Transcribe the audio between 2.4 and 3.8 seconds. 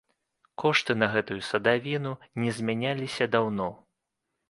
не змяняліся даўно.